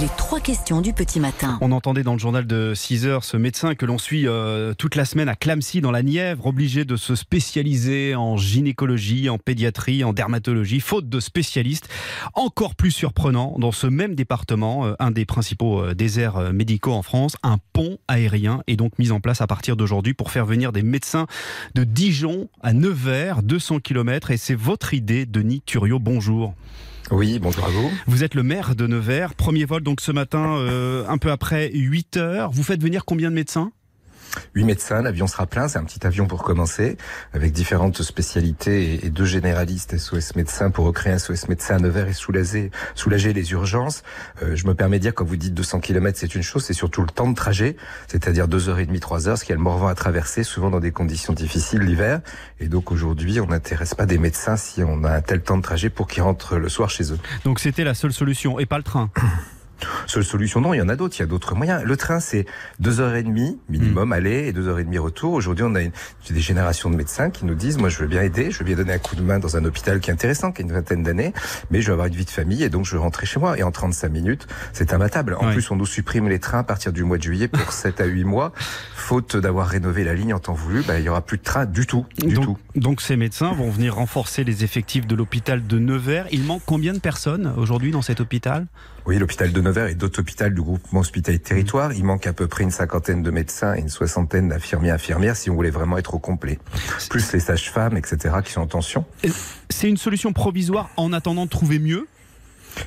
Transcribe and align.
Les 0.00 0.08
trois 0.16 0.40
questions 0.40 0.80
du 0.80 0.92
petit 0.92 1.20
matin. 1.20 1.56
On 1.60 1.70
entendait 1.70 2.02
dans 2.02 2.14
le 2.14 2.18
journal 2.18 2.48
de 2.48 2.72
6 2.74 3.06
heures 3.06 3.22
ce 3.22 3.36
médecin 3.36 3.76
que 3.76 3.86
l'on 3.86 3.96
suit 3.96 4.26
euh, 4.26 4.74
toute 4.74 4.96
la 4.96 5.04
semaine 5.04 5.28
à 5.28 5.36
Clamcy 5.36 5.80
dans 5.80 5.92
la 5.92 6.02
Nièvre, 6.02 6.46
obligé 6.46 6.84
de 6.84 6.96
se 6.96 7.14
spécialiser 7.14 8.16
en 8.16 8.36
gynécologie, 8.36 9.28
en 9.28 9.38
pédiatrie, 9.38 10.02
en 10.02 10.12
dermatologie, 10.12 10.80
faute 10.80 11.08
de 11.08 11.20
spécialistes. 11.20 11.88
Encore 12.34 12.74
plus 12.74 12.90
surprenant, 12.90 13.54
dans 13.60 13.70
ce 13.70 13.86
même 13.86 14.16
département, 14.16 14.84
euh, 14.84 14.94
un 14.98 15.12
des 15.12 15.26
principaux 15.26 15.80
euh, 15.80 15.94
déserts 15.94 16.52
médicaux 16.52 16.92
en 16.92 17.02
France, 17.02 17.36
un 17.44 17.58
pont 17.72 17.98
aérien 18.08 18.62
est 18.66 18.76
donc 18.76 18.98
mis 18.98 19.12
en 19.12 19.20
place 19.20 19.42
à 19.42 19.46
partir 19.46 19.76
d'aujourd'hui 19.76 20.12
pour 20.12 20.32
faire 20.32 20.44
venir 20.44 20.72
des 20.72 20.82
médecins 20.82 21.28
de 21.76 21.84
Dijon 21.84 22.48
à 22.62 22.72
Nevers, 22.72 23.44
200 23.44 23.78
km. 23.78 24.32
Et 24.32 24.38
c'est 24.38 24.56
votre 24.56 24.92
idée, 24.92 25.24
Denis 25.24 25.60
Thuriot. 25.60 26.00
Bonjour. 26.00 26.52
Oui, 27.10 27.38
bonjour 27.38 27.66
à 27.66 27.68
vous. 27.68 28.22
Êtes 28.24 28.34
le 28.34 28.42
maire 28.42 28.74
de 28.74 28.86
Nevers. 28.86 29.34
Premier 29.34 29.66
vol 29.66 29.82
donc 29.82 30.00
ce 30.00 30.10
matin, 30.10 30.56
euh, 30.56 31.04
un 31.06 31.18
peu 31.18 31.30
après 31.30 31.70
8 31.72 32.16
heures. 32.16 32.50
Vous 32.50 32.62
faites 32.62 32.82
venir 32.82 33.04
combien 33.04 33.30
de 33.30 33.34
médecins? 33.34 33.72
Huit 34.54 34.64
médecins, 34.64 35.02
l'avion 35.02 35.26
sera 35.26 35.46
plein, 35.46 35.68
c'est 35.68 35.78
un 35.78 35.84
petit 35.84 36.06
avion 36.06 36.26
pour 36.26 36.42
commencer, 36.42 36.96
avec 37.32 37.52
différentes 37.52 38.02
spécialités 38.02 39.04
et 39.04 39.10
deux 39.10 39.24
généralistes 39.24 39.96
SOS 39.96 40.36
médecins 40.36 40.70
pour 40.70 40.86
recréer 40.86 41.12
un 41.12 41.18
SOS 41.18 41.48
médecin 41.48 41.76
à 41.76 41.78
Nevers 41.78 42.08
et 42.08 42.12
soulager, 42.12 42.70
soulager 42.94 43.32
les 43.32 43.52
urgences. 43.52 44.02
Euh, 44.42 44.56
je 44.56 44.66
me 44.66 44.74
permets 44.74 44.98
de 44.98 45.02
dire, 45.02 45.14
quand 45.14 45.24
vous 45.24 45.36
dites 45.36 45.54
200 45.54 45.80
km, 45.80 46.18
c'est 46.18 46.34
une 46.34 46.42
chose, 46.42 46.64
c'est 46.64 46.72
surtout 46.72 47.02
le 47.02 47.08
temps 47.08 47.28
de 47.28 47.34
trajet, 47.34 47.76
c'est-à-dire 48.08 48.48
2h30, 48.48 48.98
3h, 48.98 49.36
ce 49.36 49.44
qui 49.44 49.52
a 49.52 49.54
le 49.54 49.60
Morvan 49.60 49.88
à 49.88 49.94
traverser, 49.94 50.42
souvent 50.42 50.70
dans 50.70 50.80
des 50.80 50.92
conditions 50.92 51.32
difficiles 51.32 51.80
l'hiver. 51.80 52.20
Et 52.60 52.68
donc 52.68 52.92
aujourd'hui, 52.92 53.40
on 53.40 53.46
n'intéresse 53.46 53.94
pas 53.94 54.06
des 54.06 54.18
médecins 54.18 54.56
si 54.56 54.82
on 54.82 55.04
a 55.04 55.10
un 55.10 55.20
tel 55.20 55.42
temps 55.42 55.56
de 55.56 55.62
trajet 55.62 55.90
pour 55.90 56.06
qu'ils 56.06 56.22
rentrent 56.22 56.56
le 56.56 56.68
soir 56.68 56.90
chez 56.90 57.12
eux. 57.12 57.18
Donc 57.44 57.60
c'était 57.60 57.84
la 57.84 57.94
seule 57.94 58.12
solution, 58.12 58.58
et 58.58 58.66
pas 58.66 58.78
le 58.78 58.84
train 58.84 59.10
Seule 60.06 60.24
solution, 60.24 60.60
non, 60.60 60.74
il 60.74 60.78
y 60.78 60.82
en 60.82 60.88
a 60.88 60.96
d'autres, 60.96 61.16
il 61.18 61.20
y 61.20 61.22
a 61.22 61.26
d'autres 61.26 61.54
moyens. 61.54 61.82
Le 61.84 61.96
train, 61.96 62.20
c'est 62.20 62.46
deux 62.78 63.00
heures 63.00 63.14
et 63.14 63.22
demie 63.22 63.58
minimum 63.68 64.08
hmm. 64.08 64.12
aller 64.12 64.48
et 64.48 64.52
deux 64.52 64.68
heures 64.68 64.78
et 64.78 64.84
demie 64.84 64.98
retour. 64.98 65.32
Aujourd'hui, 65.32 65.64
on 65.68 65.74
a 65.74 65.82
une, 65.82 65.92
des 66.30 66.40
générations 66.40 66.90
de 66.90 66.96
médecins 66.96 67.30
qui 67.30 67.44
nous 67.44 67.54
disent, 67.54 67.78
moi, 67.78 67.88
je 67.88 67.98
veux 67.98 68.06
bien 68.06 68.22
aider, 68.22 68.50
je 68.50 68.58
veux 68.58 68.64
bien 68.64 68.76
donner 68.76 68.92
un 68.92 68.98
coup 68.98 69.16
de 69.16 69.22
main 69.22 69.38
dans 69.38 69.56
un 69.56 69.64
hôpital 69.64 70.00
qui 70.00 70.10
est 70.10 70.12
intéressant, 70.12 70.52
qui 70.52 70.62
a 70.62 70.64
une 70.64 70.72
vingtaine 70.72 71.02
d'années, 71.02 71.32
mais 71.70 71.80
je 71.80 71.88
veux 71.88 71.92
avoir 71.92 72.06
une 72.06 72.14
vie 72.14 72.24
de 72.24 72.30
famille 72.30 72.62
et 72.62 72.68
donc 72.68 72.84
je 72.84 72.92
veux 72.92 73.00
rentrer 73.00 73.26
chez 73.26 73.40
moi. 73.40 73.58
Et 73.58 73.62
en 73.62 73.70
35 73.70 74.08
minutes, 74.10 74.46
c'est 74.72 74.92
imbattable. 74.92 75.36
En 75.38 75.50
plus, 75.52 75.70
on 75.70 75.76
nous 75.76 75.86
supprime 75.86 76.28
les 76.28 76.38
trains 76.38 76.60
à 76.60 76.64
partir 76.64 76.92
du 76.92 77.04
mois 77.04 77.18
de 77.18 77.22
juillet 77.22 77.48
pour 77.48 77.72
7 77.72 78.00
à 78.00 78.04
8 78.04 78.24
mois. 78.24 78.52
Faute 78.94 79.36
d'avoir 79.36 79.68
rénové 79.68 80.04
la 80.04 80.14
ligne 80.14 80.32
en 80.32 80.38
temps 80.38 80.54
voulu, 80.54 80.82
bah, 80.82 80.98
il 80.98 81.04
y 81.04 81.08
aura 81.08 81.20
plus 81.20 81.38
de 81.38 81.42
train 81.42 81.66
du 81.66 81.86
tout, 81.86 82.06
du 82.18 82.34
donc, 82.34 82.44
tout. 82.44 82.58
Donc 82.74 83.00
ces 83.00 83.16
médecins 83.16 83.52
vont 83.52 83.70
venir 83.70 83.96
renforcer 83.96 84.44
les 84.44 84.64
effectifs 84.64 85.06
de 85.06 85.14
l'hôpital 85.14 85.66
de 85.66 85.78
Nevers. 85.78 86.26
Il 86.32 86.44
manque 86.44 86.62
combien 86.64 86.92
de 86.92 86.98
personnes 86.98 87.52
aujourd'hui 87.56 87.90
dans 87.90 88.02
cet 88.02 88.20
hôpital? 88.20 88.66
Oui, 89.06 89.18
l'hôpital 89.18 89.52
de 89.52 89.60
Nevers 89.64 89.88
et 89.88 89.94
d'autres 89.94 90.20
hôpitaux 90.20 90.50
du 90.50 90.60
groupement 90.60 91.00
hospitalier 91.00 91.38
de 91.38 91.42
territoire. 91.42 91.92
Il 91.94 92.04
manque 92.04 92.26
à 92.26 92.34
peu 92.34 92.46
près 92.46 92.64
une 92.64 92.70
cinquantaine 92.70 93.22
de 93.22 93.30
médecins 93.30 93.74
et 93.74 93.80
une 93.80 93.88
soixantaine 93.88 94.50
d'infirmiers 94.50 94.90
infirmières 94.90 95.36
si 95.36 95.48
on 95.48 95.54
voulait 95.54 95.70
vraiment 95.70 95.96
être 95.96 96.14
au 96.14 96.18
complet. 96.18 96.58
Plus 97.08 97.32
les 97.32 97.40
sages-femmes, 97.40 97.96
etc., 97.96 98.36
qui 98.44 98.52
sont 98.52 98.60
en 98.60 98.66
tension. 98.66 99.06
C'est 99.70 99.88
une 99.88 99.96
solution 99.96 100.32
provisoire 100.34 100.90
en 100.96 101.12
attendant 101.14 101.46
de 101.46 101.50
trouver 101.50 101.78
mieux 101.78 102.06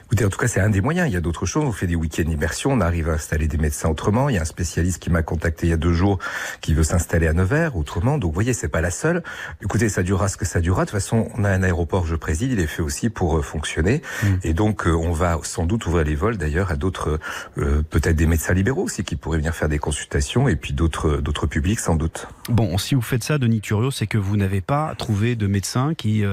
Écoutez, 0.06 0.26
en 0.26 0.30
tout 0.30 0.38
cas, 0.38 0.48
c'est 0.48 0.60
un 0.60 0.70
des 0.70 0.82
moyens. 0.82 1.10
Il 1.10 1.14
y 1.14 1.18
a 1.18 1.22
d'autres 1.22 1.46
choses. 1.46 1.64
On 1.66 1.72
fait 1.72 1.88
des 1.88 1.96
week-ends 1.96 2.30
immersion. 2.30 2.72
On 2.72 2.82
arrive 2.82 3.10
à 3.10 3.14
installer 3.14 3.48
des 3.48 3.58
médecins 3.58 3.90
autrement. 3.90 4.30
Il 4.30 4.36
y 4.36 4.38
a 4.38 4.42
un 4.42 4.46
spécialiste 4.46 5.02
qui 5.02 5.10
m'a 5.10 5.22
contacté 5.22 5.68
il 5.68 5.70
y 5.70 5.74
a 5.74 5.78
deux 5.78 5.94
jours 5.94 6.20
qui 6.62 6.74
veut 6.74 6.84
s'installer 6.84 7.28
à 7.28 7.34
Nevers 7.34 7.76
autrement. 7.76 8.18
Donc, 8.18 8.32
vous 8.32 8.36
voyez, 8.36 8.54
c'est 8.54 8.68
pas 8.68 8.82
la 8.82 8.92
seule. 8.92 9.24
Écoutez, 9.62 9.90
ça 9.90 10.04
durera 10.04 10.28
ce 10.28 10.38
que 10.38 10.46
ça 10.46 10.60
durera. 10.60 10.86
De 10.86 10.90
toute 10.90 11.00
façon, 11.00 11.30
on 11.36 11.44
a 11.44 11.50
un 11.50 11.64
aéroport 11.64 12.04
que 12.04 12.10
je 12.10 12.16
préside. 12.16 12.52
Il 12.52 12.60
est 12.60 12.68
fait 12.68 12.82
aussi 12.82 13.10
pour 13.10 13.38
euh, 13.38 13.42
fonctionner. 13.42 14.02
Mm. 14.24 14.28
Et 14.44 14.54
donc, 14.54 14.88
euh, 14.88 14.92
on 14.92 15.12
va 15.12 15.40
sans 15.44 15.66
doute 15.66 15.86
ouvrir 15.86 16.06
les 16.06 16.16
vols 16.16 16.38
d'ailleurs 16.38 16.72
à 16.72 16.76
d'autres, 16.76 17.20
euh, 17.58 17.82
peut-être 17.90 18.16
des 18.16 18.28
médecins 18.28 18.54
libéraux 18.54 18.84
aussi 18.84 19.04
qui 19.04 19.16
pourraient 19.16 19.38
venir 19.38 19.56
faire 19.56 19.70
des 19.70 19.80
consultations 19.80 20.48
et 20.48 20.56
puis 20.56 20.74
d'autres, 20.74 21.18
d'autres 21.18 21.48
publics 21.48 21.80
sans 21.80 21.96
doute. 21.96 22.28
Bon, 22.50 22.78
si 22.78 22.96
vous 22.96 23.02
faites 23.02 23.24
ça, 23.24 23.38
Denis 23.38 23.62
Curio, 23.62 23.92
c'est 23.92 24.08
que 24.08 24.18
vous 24.18 24.38
n'avez 24.38 24.62
pas 24.62 24.96
trouvé 24.98 25.36
de 25.36 25.48
médecin 25.48 25.94
qui 25.94 26.24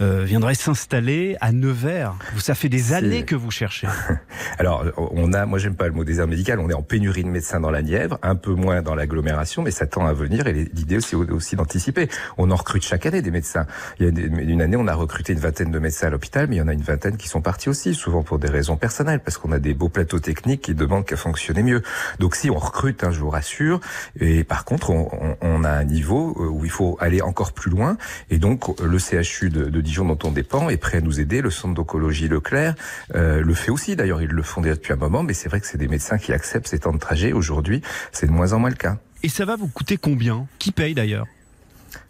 euh, 0.00 0.24
viendrait 0.24 0.54
s'installer 0.54 1.36
à 1.40 1.52
Nevers. 1.52 2.14
Ça 2.38 2.54
fait 2.54 2.68
des 2.68 2.83
années 2.92 3.24
que 3.24 3.34
vous 3.34 3.50
cherchez 3.50 3.88
Alors, 4.58 4.84
on 4.96 5.32
a, 5.32 5.46
moi 5.46 5.58
j'aime 5.58 5.76
pas 5.76 5.86
le 5.86 5.92
mot 5.92 6.04
désert 6.04 6.26
médical, 6.26 6.58
on 6.60 6.70
est 6.70 6.74
en 6.74 6.82
pénurie 6.82 7.24
de 7.24 7.28
médecins 7.28 7.60
dans 7.60 7.70
la 7.70 7.82
Nièvre, 7.82 8.18
un 8.22 8.36
peu 8.36 8.52
moins 8.52 8.82
dans 8.82 8.94
l'agglomération, 8.94 9.62
mais 9.62 9.70
ça 9.70 9.86
tend 9.86 10.06
à 10.06 10.12
venir 10.12 10.46
et 10.46 10.52
l'idée 10.52 10.98
aussi 11.30 11.56
d'anticiper. 11.56 12.08
On 12.38 12.50
en 12.50 12.56
recrute 12.56 12.84
chaque 12.84 13.06
année 13.06 13.22
des 13.22 13.30
médecins. 13.30 13.66
Il 13.98 14.06
y 14.06 14.08
a 14.08 14.42
une 14.42 14.62
année, 14.62 14.76
on 14.76 14.86
a 14.86 14.94
recruté 14.94 15.32
une 15.32 15.38
vingtaine 15.38 15.70
de 15.70 15.78
médecins 15.78 16.08
à 16.08 16.10
l'hôpital, 16.10 16.46
mais 16.48 16.56
il 16.56 16.58
y 16.58 16.62
en 16.62 16.68
a 16.68 16.72
une 16.72 16.82
vingtaine 16.82 17.16
qui 17.16 17.28
sont 17.28 17.40
partis 17.40 17.68
aussi, 17.68 17.94
souvent 17.94 18.22
pour 18.22 18.38
des 18.38 18.48
raisons 18.48 18.76
personnelles, 18.76 19.20
parce 19.20 19.38
qu'on 19.38 19.52
a 19.52 19.58
des 19.58 19.74
beaux 19.74 19.88
plateaux 19.88 20.20
techniques 20.20 20.62
qui 20.62 20.74
demandent 20.74 21.04
qu'à 21.04 21.16
fonctionner 21.16 21.62
mieux. 21.62 21.82
Donc 22.18 22.36
si 22.36 22.50
on 22.50 22.58
recrute, 22.58 23.04
un 23.04 23.12
je 23.12 23.20
vous 23.20 23.30
rassure, 23.30 23.80
et 24.20 24.44
par 24.44 24.64
contre, 24.64 24.90
on, 24.90 25.36
on, 25.40 25.64
a 25.64 25.70
un 25.70 25.84
niveau 25.84 26.34
euh, 26.38 26.48
où 26.48 26.64
il 26.64 26.70
faut 26.70 26.96
aller 27.00 27.22
encore 27.22 27.52
plus 27.52 27.70
loin, 27.70 27.96
et 28.30 28.38
donc 28.38 28.80
le 28.80 28.98
CHU 28.98 29.50
de, 29.50 29.64
de 29.64 29.80
Dijon 29.80 30.04
dont 30.04 30.18
on 30.24 30.30
dépend 30.30 30.68
est 30.68 30.76
prêt 30.76 30.98
à 30.98 31.00
nous 31.00 31.20
aider, 31.20 31.40
le 31.40 31.50
centre 31.50 31.74
d'oncologie 31.74 32.28
Leclerc, 32.28 32.74
euh, 33.14 33.40
le 33.40 33.54
fait 33.54 33.70
aussi. 33.70 33.96
D'ailleurs, 33.96 34.20
ils 34.24 34.30
le 34.30 34.42
font 34.42 34.60
déjà 34.60 34.74
depuis 34.74 34.92
un 34.92 34.96
moment, 34.96 35.22
mais 35.22 35.34
c'est 35.34 35.48
vrai 35.48 35.60
que 35.60 35.66
c'est 35.66 35.78
des 35.78 35.88
médecins 35.88 36.18
qui 36.18 36.32
acceptent 36.32 36.68
ces 36.68 36.80
temps 36.80 36.92
de 36.92 36.98
trajet. 36.98 37.32
Aujourd'hui, 37.32 37.82
c'est 38.12 38.26
de 38.26 38.32
moins 38.32 38.52
en 38.52 38.58
moins 38.58 38.70
le 38.70 38.76
cas. 38.76 38.98
Et 39.22 39.28
ça 39.28 39.44
va 39.44 39.56
vous 39.56 39.68
coûter 39.68 39.96
combien? 39.96 40.46
Qui 40.58 40.72
paye 40.72 40.94
d'ailleurs? 40.94 41.26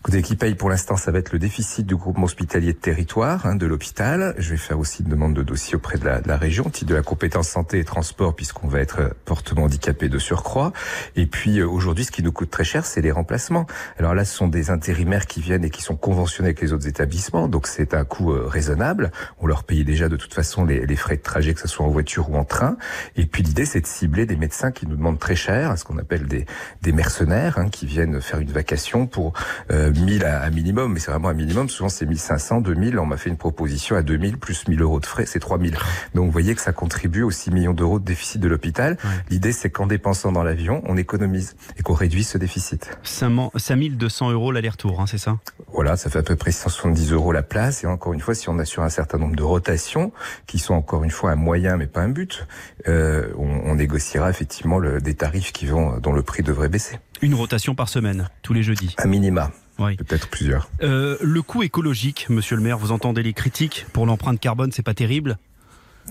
Écoutez, 0.01 0.23
qui 0.23 0.37
paye 0.37 0.55
pour 0.55 0.69
l'instant, 0.69 0.97
ça 0.97 1.11
va 1.11 1.19
être 1.19 1.33
le 1.33 1.39
déficit 1.39 1.87
du 1.87 1.97
groupement 1.97 2.25
hospitalier 2.25 2.73
de 2.73 2.79
territoire 2.79 3.47
hein, 3.47 3.57
de 3.57 3.67
l'hôpital. 3.67 4.35
Je 4.39 4.51
vais 4.51 4.57
faire 4.57 4.79
aussi 4.79 5.03
une 5.03 5.09
demande 5.09 5.35
de 5.35 5.43
dossier 5.43 5.77
auprès 5.77 5.99
de 5.99 6.05
la, 6.05 6.21
de 6.21 6.29
la 6.29 6.37
région, 6.37 6.65
titre 6.65 6.91
de 6.91 6.95
la 6.95 7.03
compétence 7.03 7.49
santé 7.49 7.79
et 7.79 7.85
transport, 7.85 8.37
puisqu'on 8.37 8.69
va 8.69 8.81
être 8.81 9.17
fortement 9.27 9.65
handicapé 9.65 10.09
de 10.09 10.19
surcroît. 10.19 10.73
Et 11.17 11.27
puis 11.27 11.59
euh, 11.59 11.67
aujourd'hui, 11.67 12.05
ce 12.05 12.11
qui 12.11 12.23
nous 12.23 12.33
coûte 12.33 12.51
très 12.51 12.65
cher, 12.65 12.85
c'est 12.85 13.01
les 13.01 13.11
remplacements. 13.11 13.67
Alors 13.99 14.15
là, 14.15 14.25
ce 14.25 14.37
sont 14.37 14.49
des 14.49 14.71
intérimaires 14.71 15.27
qui 15.27 15.41
viennent 15.41 15.65
et 15.65 15.71
qui 15.71 15.83
sont 15.83 15.97
conventionnés 15.97 16.49
avec 16.49 16.61
les 16.61 16.73
autres 16.73 16.87
établissements, 16.87 17.49
donc 17.49 17.67
c'est 17.67 17.95
un 17.95 18.05
coût 18.05 18.33
euh, 18.33 18.47
raisonnable. 18.47 19.11
On 19.41 19.47
leur 19.47 19.65
payait 19.65 19.85
déjà 19.85 20.09
de 20.09 20.17
toute 20.17 20.35
façon 20.35 20.65
les, 20.65 20.87
les, 20.87 20.97
frais 20.97 21.17
de 21.17 21.23
trajet, 21.23 21.55
que 21.55 21.61
ce 21.61 21.69
soit 21.69 21.87
en 21.87 21.91
voiture 21.91 22.31
ou 22.31 22.37
en 22.37 22.45
train. 22.45 22.77
Et 23.17 23.27
puis 23.27 23.43
l'idée, 23.43 23.65
c'est 23.65 23.81
de 23.81 23.87
cibler 23.87 24.27
des 24.27 24.37
médecins 24.37 24.71
qui 24.71 24.87
nous 24.87 24.97
demandent 24.97 25.19
très 25.19 25.37
cher, 25.37 25.77
ce 25.79 25.85
qu'on 25.85 25.99
appelle 25.99 26.27
des, 26.27 26.47
des 26.83 26.93
mercenaires, 26.93 27.59
hein, 27.59 27.69
qui 27.69 27.87
viennent 27.87 28.21
faire 28.21 28.41
une 28.41 28.53
vacation 28.53 29.07
pour 29.07 29.33
euh, 29.71 29.74
1000 29.95 30.25
à, 30.25 30.51
minimum, 30.51 30.93
mais 30.93 31.01
c'est 31.01 31.11
vraiment 31.11 31.29
un 31.29 31.35
minimum. 31.35 31.69
Souvent, 31.69 31.89
c'est 31.89 32.07
1500, 32.07 32.61
2000. 32.61 32.99
On 32.99 33.07
m'a 33.07 33.17
fait 33.17 33.31
une 33.31 33.37
proposition 33.37 33.97
à 33.97 34.03
2000 34.03 34.39
plus 34.39 34.67
1000 34.69 34.81
euros 34.83 35.01
de 35.01 35.07
frais, 35.07 35.27
c'est 35.27 35.41
3000. 35.41 35.77
Donc, 36.15 36.27
vous 36.27 36.31
voyez 36.31 36.55
que 36.55 36.61
ça 36.61 36.73
contribue 36.73 37.23
aux 37.23 37.31
6 37.31 37.51
millions 37.51 37.73
d'euros 37.73 37.99
de 37.99 38.05
déficit 38.05 38.41
de 38.41 38.49
l'hôpital. 38.49 38.97
L'idée, 39.31 39.53
c'est 39.53 39.71
qu'en 39.71 39.87
dépensant 39.87 40.33
dans 40.33 40.43
l'avion, 40.43 40.83
on 40.87 40.97
économise 40.97 41.57
et 41.79 41.83
qu'on 41.83 41.95
réduise 41.95 42.29
ce 42.29 42.39
déficit. 42.39 42.91
5200 43.03 44.31
euros 44.31 44.53
l'aller-retour, 44.53 45.01
hein, 45.01 45.07
c'est 45.07 45.19
ça? 45.19 45.39
Voilà, 45.73 45.97
ça 45.97 46.11
fait 46.11 46.19
à 46.19 46.23
peu 46.23 46.37
près 46.37 46.53
170 46.53 47.13
euros 47.13 47.33
la 47.33 47.43
place. 47.43 47.85
Et 47.85 47.87
encore 47.87 48.13
une 48.13 48.21
fois, 48.21 48.35
si 48.35 48.49
on 48.49 48.59
assure 48.59 48.83
un 48.83 48.89
certain 48.89 49.19
nombre 49.19 49.37
de 49.37 49.43
rotations, 49.43 50.13
qui 50.47 50.59
sont 50.59 50.75
encore 50.75 51.05
une 51.05 51.11
fois 51.11 51.33
un 51.33 51.37
moyen, 51.37 51.77
mais 51.77 51.87
pas 51.87 52.01
un 52.01 52.09
but, 52.09 52.47
euh, 52.89 53.29
on, 53.39 53.71
on, 53.71 53.75
négociera 53.75 54.31
effectivement 54.31 54.79
le, 54.79 55.01
des 55.01 55.15
tarifs 55.15 55.53
qui 55.53 55.67
vont, 55.67 55.99
dont 55.99 56.13
le 56.13 56.23
prix 56.23 56.43
devrait 56.43 56.69
baisser. 56.69 56.99
Une 57.23 57.35
rotation 57.35 57.75
par 57.75 57.89
semaine, 57.89 58.29
tous 58.43 58.53
les 58.53 58.63
jeudis? 58.63 58.95
À 58.99 59.07
minima. 59.07 59.51
Oui. 59.79 59.97
Peut-être 59.97 60.29
plusieurs. 60.29 60.69
Euh, 60.83 61.17
le 61.21 61.43
coût 61.43 61.63
écologique, 61.63 62.27
monsieur 62.29 62.57
le 62.57 62.63
maire, 62.63 62.79
vous 62.79 62.93
entendez 62.93 63.23
les 63.23 63.33
critiques 63.33 63.87
pour 63.93 64.07
l'empreinte 64.07 64.41
carbone, 64.41 64.73
c'est 64.73 64.83
pas 64.83 64.95
terrible 64.95 65.39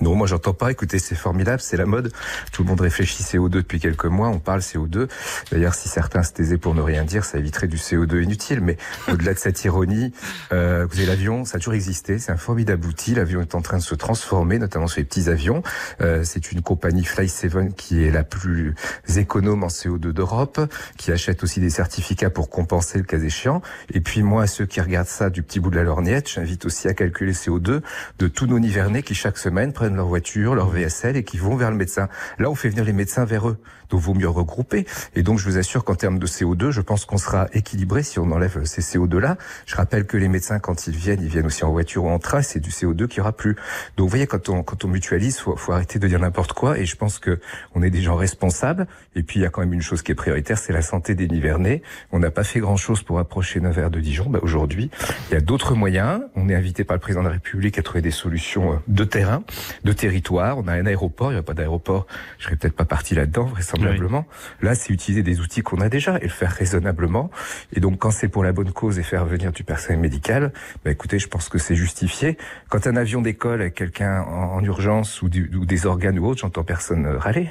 non, 0.02 0.16
moi 0.16 0.28
j'entends 0.28 0.54
pas. 0.54 0.72
Écoutez, 0.72 0.98
c'est 0.98 1.16
formidable, 1.16 1.62
c'est 1.62 1.78
la 1.78 1.86
mode. 1.86 2.12
Tout 2.52 2.64
le 2.64 2.70
monde 2.70 2.82
réfléchit 2.82 3.24
CO2 3.24 3.50
depuis 3.50 3.80
quelques 3.80 4.06
mois. 4.06 4.30
On 4.30 4.40
parle 4.40 4.62
CO2. 4.62 5.08
D'ailleurs, 5.52 5.76
si 5.76 5.88
certains 5.88 6.24
se 6.24 6.32
taisaient 6.32 6.58
pour 6.58 6.74
ne 6.74 6.82
rien 6.82 7.04
dire, 7.04 7.26
ça 7.26 7.38
éviterait 7.38 7.68
du 7.68 7.78
CO2 7.78 8.24
inutile. 8.24 8.62
Mais 8.62 8.78
au-delà 9.12 9.34
de 9.34 9.40
cette 9.40 9.64
ironie, 9.64 10.12
euh, 10.52 10.88
vous 10.90 10.98
avez 10.98 11.06
l'avion, 11.06 11.46
ça 11.46 11.58
a 11.58 11.60
toujours 11.60 11.76
existé. 11.76 12.18
C'est 12.18 12.32
un 12.32 12.38
formidable 12.38 12.88
outil. 12.88 13.14
L'avion 13.14 13.42
est 13.42 13.56
en 13.56 13.62
train 13.62 13.78
de 13.78 13.84
se 13.84 13.94
transformer, 13.94 14.58
notamment 14.58 14.88
sur 14.88 15.00
les 15.00 15.06
petits 15.06 15.30
avions. 15.30 15.62
Euh, 16.02 16.24
c'est 16.24 16.52
une 16.52 16.62
compagnie 16.62 17.04
Fly 17.04 17.30
7 17.30 17.76
qui 17.76 18.04
est 18.04 18.12
la 18.12 18.24
plus 18.24 18.74
économe 19.16 19.64
en 19.64 19.68
CO2 19.68 20.12
d'Europe, 20.12 20.60
qui 20.98 21.12
achète 21.12 21.44
aussi 21.44 21.60
des 21.60 21.70
certificats 21.70 22.30
pour 22.30 22.50
compenser 22.50 22.98
le 22.98 23.04
cas 23.04 23.20
échéant. 23.20 23.62
Et 23.94 24.02
puis 24.02 24.24
moi, 24.24 24.48
ceux 24.48 24.66
qui 24.66 24.82
regardent 24.82 25.08
ça 25.08 25.30
du 25.30 25.44
petit 25.44 25.60
bout 25.60 25.70
de 25.70 25.76
la 25.76 25.84
lorgnette, 25.84 26.30
j'invite 26.30 26.66
aussi 26.66 26.88
à 26.88 26.94
calculer 26.94 27.34
CO2 27.34 27.82
de 28.20 28.28
tous 28.28 28.48
nos 28.48 28.60
nivernais 28.60 29.04
qui 29.04 29.14
chaque 29.14 29.38
semaine 29.38 29.72
prennent 29.84 29.98
leur 29.98 30.08
voiture, 30.08 30.56
leur 30.56 30.70
VSL 30.70 31.18
et 31.18 31.26
qui 31.26 31.38
vont 31.38 31.58
vers 31.58 31.70
le 31.70 31.76
médecin. 31.76 32.08
Là, 32.40 32.50
on 32.50 32.56
fait 32.56 32.70
venir 32.70 32.86
les 32.86 32.94
médecins 32.94 33.26
vers 33.26 33.50
eux. 33.50 33.58
Donc, 33.90 34.00
vaut 34.00 34.14
mieux 34.14 34.30
regrouper. 34.30 34.88
Et 35.14 35.24
donc, 35.24 35.40
je 35.40 35.44
vous 35.44 35.58
assure 35.58 35.84
qu'en 35.84 35.96
termes 35.96 36.20
de 36.20 36.26
CO2, 36.26 36.72
je 36.72 36.80
pense 36.80 37.04
qu'on 37.04 37.18
sera 37.18 37.48
équilibré 37.52 38.02
si 38.02 38.18
on 38.18 38.32
enlève 38.32 38.64
ces 38.64 38.82
CO2-là. 38.82 39.38
Je 39.66 39.76
rappelle 39.76 40.06
que 40.06 40.16
les 40.16 40.30
médecins, 40.30 40.58
quand 40.60 40.88
ils 40.88 40.96
viennent, 40.96 41.22
ils 41.22 41.28
viennent 41.28 41.46
aussi 41.46 41.66
en 41.66 41.72
voiture 41.72 42.06
ou 42.06 42.10
en 42.10 42.18
train. 42.18 42.42
C'est 42.42 42.62
du 42.62 42.70
CO2 42.70 43.08
qui 43.08 43.20
aura 43.20 43.34
plus. 43.34 43.56
Donc, 43.98 44.06
vous 44.06 44.08
voyez, 44.08 44.26
quand 44.26 44.48
on, 44.48 44.64
quand 44.64 44.86
on 44.86 44.88
mutualise, 44.88 45.38
faut, 45.38 45.58
faut 45.58 45.74
arrêter 45.74 46.00
de 46.00 46.08
dire 46.08 46.20
n'importe 46.20 46.54
quoi. 46.54 46.80
Et 46.80 46.86
je 46.86 46.96
pense 46.96 47.20
que 47.20 47.42
on 47.76 47.84
est 47.84 47.90
des 47.90 48.02
gens 48.02 48.16
responsables. 48.16 48.88
Et 49.16 49.22
puis, 49.22 49.42
il 49.42 49.44
y 49.44 49.46
a 49.46 49.50
quand 49.50 49.62
même 49.62 49.74
une 49.74 49.82
chose 49.82 50.02
qui 50.02 50.14
est 50.14 50.16
prioritaire, 50.16 50.58
c'est 50.58 50.74
la 50.74 50.82
santé 50.82 51.14
des 51.14 51.28
Nivernais. 51.28 51.82
On 52.14 52.20
n'a 52.20 52.32
pas 52.32 52.46
fait 52.46 52.62
grand 52.62 52.78
chose 52.78 53.04
pour 53.04 53.20
approcher 53.20 53.60
Nevers 53.60 53.92
de 53.92 54.00
Dijon. 54.00 54.30
Bah, 54.30 54.40
aujourd'hui, 54.42 54.90
il 55.30 55.34
y 55.34 55.38
a 55.38 55.42
d'autres 55.42 55.76
moyens. 55.76 56.22
On 56.36 56.48
est 56.48 56.56
invité 56.56 56.86
par 56.86 56.96
le 56.96 57.02
président 57.02 57.22
de 57.22 57.28
la 57.28 57.34
République 57.34 57.78
à 57.78 57.84
trouver 57.84 58.02
des 58.02 58.12
solutions 58.12 58.74
euh, 58.74 58.76
de 58.88 59.04
terrain, 59.04 59.44
de 59.84 59.94
territoire. 59.94 60.58
On 60.58 60.68
a 60.68 60.74
un 60.74 60.86
aéroport. 60.86 61.32
Il 61.32 61.36
n'y 61.36 61.40
a 61.40 61.44
pas 61.44 61.54
d'aéroport. 61.54 62.08
Je 62.40 62.46
serais 62.46 62.56
peut-être 62.56 62.76
pas 62.76 62.86
parti 62.86 63.16
là-dedans, 63.16 63.46
vraisemblablement. 63.46 64.26
Là, 64.62 64.76
c'est 64.76 64.94
utiliser 64.94 65.24
des 65.24 65.40
outils 65.40 65.62
qu'on 65.62 65.82
a 65.82 65.90
déjà 65.90 66.18
et 66.18 66.24
le 66.24 66.30
faire 66.30 66.52
raisonnablement. 66.52 67.30
Et 67.74 67.80
donc, 67.80 68.00
quand 68.00 68.12
c'est 68.12 68.28
pour 68.28 68.44
la 68.44 68.52
bonne 68.52 68.72
cause 68.72 69.00
et 69.00 69.04
faire 69.04 69.26
venir 69.26 69.52
du 69.52 69.64
personnel 69.64 70.00
médical, 70.00 70.52
bah, 70.84 70.92
écoutez, 70.92 71.20
je 71.20 71.28
pense 71.28 71.50
que 71.50 71.58
c'est 71.58 71.76
justifié. 71.76 72.38
Quand 72.70 72.88
un 72.88 72.96
avion 72.96 73.22
décolle 73.22 73.62
avec 73.62 73.76
quelqu'un 73.76 74.22
en, 74.22 74.56
en, 74.56 74.64
urgence 74.64 75.22
ou, 75.22 75.30
du, 75.30 75.50
ou, 75.56 75.66
des 75.66 75.86
organes 75.86 76.20
ou 76.20 76.28
autre, 76.28 76.42
j'entends 76.42 76.64
personne 76.64 77.06
euh, 77.06 77.18
râler. 77.18 77.50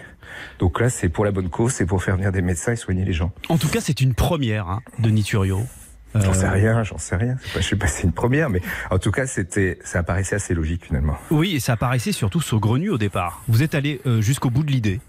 Donc 0.58 0.80
là, 0.80 0.88
c'est 0.88 1.08
pour 1.08 1.24
la 1.24 1.30
bonne 1.30 1.50
cause, 1.50 1.72
c'est 1.72 1.86
pour 1.86 2.02
faire 2.02 2.16
venir 2.16 2.32
des 2.32 2.42
médecins 2.42 2.72
et 2.72 2.76
soigner 2.76 3.04
les 3.04 3.12
gens. 3.12 3.32
En 3.48 3.58
tout 3.58 3.68
cas, 3.68 3.80
c'est 3.80 4.00
une 4.00 4.14
première 4.14 4.68
hein, 4.68 4.80
de 4.98 5.10
Niturio. 5.10 5.60
J'en 6.14 6.34
sais 6.34 6.48
rien, 6.48 6.82
j'en 6.82 6.98
sais 6.98 7.16
rien. 7.16 7.36
Je 7.56 7.62
sais 7.62 7.76
pas 7.76 7.86
si 7.86 8.00
c'est 8.00 8.02
une 8.04 8.12
première, 8.12 8.50
mais 8.50 8.60
en 8.90 8.98
tout 8.98 9.10
cas, 9.10 9.26
c'était, 9.26 9.78
ça 9.84 10.00
apparaissait 10.00 10.36
assez 10.36 10.54
logique 10.54 10.86
finalement. 10.86 11.16
Oui, 11.30 11.56
et 11.56 11.60
ça 11.60 11.72
apparaissait 11.74 12.12
surtout 12.12 12.40
saugrenu 12.40 12.90
au 12.90 12.98
départ. 12.98 13.42
Vous 13.48 13.62
êtes 13.62 13.74
allé 13.74 14.00
euh, 14.06 14.20
jusqu'au 14.20 14.50
bout 14.50 14.62
de 14.62 14.70
l'idée. 14.70 15.00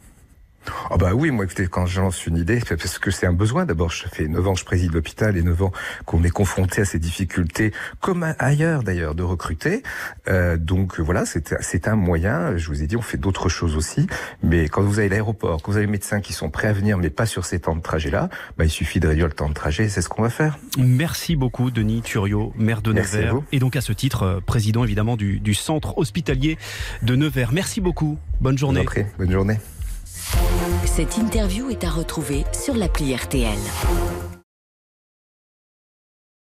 Ah 0.89 0.97
bah 0.97 1.13
oui, 1.13 1.31
moi 1.31 1.45
écoutez, 1.45 1.67
quand 1.67 1.85
je 1.85 2.01
lance 2.01 2.25
une 2.25 2.37
idée, 2.37 2.59
c'est 2.59 2.77
parce 2.77 2.99
que 2.99 3.11
c'est 3.11 3.25
un 3.25 3.33
besoin. 3.33 3.65
D'abord, 3.65 3.91
ça 3.91 4.09
fait 4.09 4.27
9 4.27 4.47
ans 4.47 4.53
que 4.53 4.59
je 4.59 4.65
préside 4.65 4.93
l'hôpital 4.93 5.37
et 5.37 5.43
9 5.43 5.63
ans 5.63 5.71
qu'on 6.05 6.23
est 6.23 6.29
confronté 6.29 6.81
à 6.81 6.85
ces 6.85 6.99
difficultés, 6.99 7.71
comme 7.99 8.35
ailleurs 8.39 8.83
d'ailleurs, 8.83 9.15
de 9.15 9.23
recruter. 9.23 9.83
Euh, 10.27 10.57
donc 10.57 10.99
voilà, 10.99 11.23
c'est 11.25 11.87
un 11.87 11.95
moyen. 11.95 12.57
Je 12.57 12.67
vous 12.67 12.83
ai 12.83 12.87
dit, 12.87 12.97
on 12.97 13.01
fait 13.01 13.17
d'autres 13.17 13.49
choses 13.49 13.75
aussi. 13.75 14.07
Mais 14.41 14.67
quand 14.67 14.81
vous 14.81 14.99
avez 14.99 15.09
l'aéroport, 15.09 15.61
quand 15.61 15.71
vous 15.71 15.77
avez 15.77 15.85
les 15.85 15.91
médecins 15.91 16.21
qui 16.21 16.33
sont 16.33 16.49
prêts 16.49 16.67
à 16.67 16.73
venir, 16.73 16.97
mais 16.97 17.09
pas 17.09 17.25
sur 17.25 17.45
ces 17.45 17.59
temps 17.59 17.75
de 17.75 17.81
trajet-là, 17.81 18.29
bah, 18.57 18.65
il 18.65 18.69
suffit 18.69 18.99
de 18.99 19.07
réduire 19.07 19.27
le 19.27 19.33
temps 19.33 19.49
de 19.49 19.53
trajet. 19.53 19.89
C'est 19.89 20.01
ce 20.01 20.09
qu'on 20.09 20.21
va 20.21 20.29
faire. 20.29 20.57
Merci 20.77 21.35
beaucoup, 21.35 21.71
Denis 21.71 22.01
Thuriot, 22.01 22.53
maire 22.55 22.81
de 22.81 22.93
Nevers. 22.93 23.35
Et 23.51 23.59
donc 23.59 23.75
à 23.75 23.81
ce 23.81 23.93
titre, 23.93 24.23
euh, 24.23 24.39
président 24.39 24.83
évidemment 24.83 25.17
du, 25.17 25.39
du 25.39 25.53
centre 25.53 25.97
hospitalier 25.97 26.57
de 27.01 27.15
Nevers. 27.15 27.51
Merci 27.51 27.81
beaucoup. 27.81 28.17
Bonne 28.41 28.57
journée. 28.57 28.85
Bonne 29.17 29.31
journée. 29.31 29.57
Cette 30.95 31.17
interview 31.17 31.71
est 31.71 31.83
à 31.85 31.89
retrouver 31.89 32.45
sur 32.53 32.75
l'appli 32.75 33.15
RTL. 33.15 33.57